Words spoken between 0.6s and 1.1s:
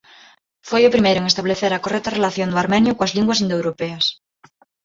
Foi o